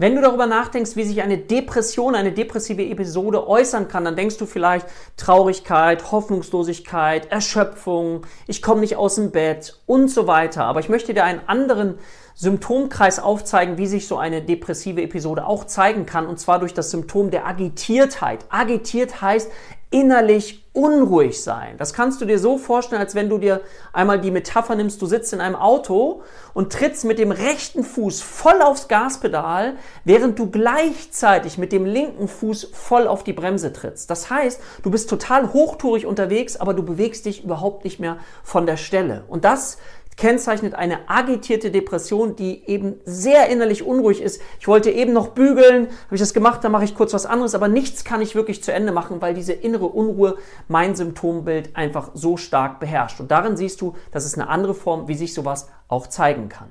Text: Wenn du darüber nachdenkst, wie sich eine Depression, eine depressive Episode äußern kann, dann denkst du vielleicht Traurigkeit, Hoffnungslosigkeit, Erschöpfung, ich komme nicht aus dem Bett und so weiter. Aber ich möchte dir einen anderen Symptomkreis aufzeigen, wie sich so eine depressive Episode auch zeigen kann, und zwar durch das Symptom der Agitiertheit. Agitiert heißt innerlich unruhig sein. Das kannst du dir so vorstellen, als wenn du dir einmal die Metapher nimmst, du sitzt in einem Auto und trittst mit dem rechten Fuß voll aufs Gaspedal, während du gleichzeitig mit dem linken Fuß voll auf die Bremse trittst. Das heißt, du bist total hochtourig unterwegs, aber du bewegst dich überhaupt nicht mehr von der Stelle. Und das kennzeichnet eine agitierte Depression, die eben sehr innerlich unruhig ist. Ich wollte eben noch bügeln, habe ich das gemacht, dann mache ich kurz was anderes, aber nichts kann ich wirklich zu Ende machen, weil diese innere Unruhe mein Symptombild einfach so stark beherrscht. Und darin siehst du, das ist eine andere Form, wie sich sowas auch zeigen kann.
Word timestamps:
Wenn 0.00 0.14
du 0.14 0.22
darüber 0.22 0.46
nachdenkst, 0.46 0.96
wie 0.96 1.04
sich 1.04 1.20
eine 1.20 1.36
Depression, 1.36 2.14
eine 2.14 2.32
depressive 2.32 2.82
Episode 2.82 3.46
äußern 3.46 3.86
kann, 3.86 4.06
dann 4.06 4.16
denkst 4.16 4.38
du 4.38 4.46
vielleicht 4.46 4.86
Traurigkeit, 5.18 6.10
Hoffnungslosigkeit, 6.10 7.30
Erschöpfung, 7.30 8.26
ich 8.46 8.62
komme 8.62 8.80
nicht 8.80 8.96
aus 8.96 9.16
dem 9.16 9.30
Bett 9.30 9.78
und 9.84 10.08
so 10.08 10.26
weiter. 10.26 10.64
Aber 10.64 10.80
ich 10.80 10.88
möchte 10.88 11.12
dir 11.12 11.24
einen 11.24 11.42
anderen 11.46 11.98
Symptomkreis 12.34 13.18
aufzeigen, 13.18 13.76
wie 13.76 13.86
sich 13.86 14.08
so 14.08 14.16
eine 14.16 14.40
depressive 14.40 15.02
Episode 15.02 15.46
auch 15.46 15.66
zeigen 15.66 16.06
kann, 16.06 16.26
und 16.26 16.40
zwar 16.40 16.60
durch 16.60 16.72
das 16.72 16.90
Symptom 16.90 17.30
der 17.30 17.46
Agitiertheit. 17.46 18.46
Agitiert 18.48 19.20
heißt 19.20 19.50
innerlich 19.90 20.64
unruhig 20.72 21.42
sein. 21.42 21.76
Das 21.78 21.92
kannst 21.92 22.20
du 22.20 22.24
dir 22.24 22.38
so 22.38 22.56
vorstellen, 22.58 23.00
als 23.00 23.16
wenn 23.16 23.28
du 23.28 23.38
dir 23.38 23.60
einmal 23.92 24.20
die 24.20 24.30
Metapher 24.30 24.76
nimmst, 24.76 25.02
du 25.02 25.06
sitzt 25.06 25.32
in 25.32 25.40
einem 25.40 25.56
Auto 25.56 26.22
und 26.54 26.72
trittst 26.72 27.04
mit 27.04 27.18
dem 27.18 27.32
rechten 27.32 27.82
Fuß 27.82 28.22
voll 28.22 28.62
aufs 28.62 28.86
Gaspedal, 28.86 29.74
während 30.04 30.38
du 30.38 30.48
gleichzeitig 30.48 31.58
mit 31.58 31.72
dem 31.72 31.86
linken 31.86 32.28
Fuß 32.28 32.70
voll 32.72 33.08
auf 33.08 33.24
die 33.24 33.32
Bremse 33.32 33.72
trittst. 33.72 34.10
Das 34.10 34.30
heißt, 34.30 34.60
du 34.84 34.92
bist 34.92 35.10
total 35.10 35.52
hochtourig 35.52 36.06
unterwegs, 36.06 36.56
aber 36.56 36.72
du 36.72 36.84
bewegst 36.84 37.26
dich 37.26 37.42
überhaupt 37.42 37.82
nicht 37.82 37.98
mehr 37.98 38.18
von 38.44 38.66
der 38.66 38.76
Stelle. 38.76 39.24
Und 39.26 39.44
das 39.44 39.78
kennzeichnet 40.20 40.74
eine 40.74 41.08
agitierte 41.08 41.70
Depression, 41.70 42.36
die 42.36 42.62
eben 42.66 43.00
sehr 43.06 43.48
innerlich 43.48 43.82
unruhig 43.82 44.20
ist. 44.20 44.42
Ich 44.60 44.68
wollte 44.68 44.90
eben 44.90 45.14
noch 45.14 45.28
bügeln, 45.28 45.86
habe 45.86 46.14
ich 46.14 46.20
das 46.20 46.34
gemacht, 46.34 46.62
dann 46.62 46.72
mache 46.72 46.84
ich 46.84 46.94
kurz 46.94 47.14
was 47.14 47.24
anderes, 47.24 47.54
aber 47.54 47.68
nichts 47.68 48.04
kann 48.04 48.20
ich 48.20 48.34
wirklich 48.34 48.62
zu 48.62 48.70
Ende 48.70 48.92
machen, 48.92 49.22
weil 49.22 49.32
diese 49.32 49.54
innere 49.54 49.86
Unruhe 49.86 50.36
mein 50.68 50.94
Symptombild 50.94 51.74
einfach 51.74 52.10
so 52.12 52.36
stark 52.36 52.80
beherrscht. 52.80 53.18
Und 53.18 53.30
darin 53.30 53.56
siehst 53.56 53.80
du, 53.80 53.94
das 54.12 54.26
ist 54.26 54.34
eine 54.34 54.50
andere 54.50 54.74
Form, 54.74 55.08
wie 55.08 55.14
sich 55.14 55.32
sowas 55.32 55.70
auch 55.88 56.06
zeigen 56.06 56.50
kann. 56.50 56.68